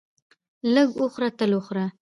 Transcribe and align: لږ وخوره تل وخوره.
لږ 0.73 0.87
وخوره 1.01 1.29
تل 1.37 1.51
وخوره. 1.55 1.85